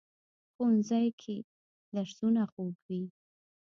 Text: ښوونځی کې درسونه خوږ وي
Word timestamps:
ښوونځی 0.53 1.07
کې 1.21 1.35
درسونه 1.95 2.41
خوږ 2.51 2.75
وي 2.87 3.01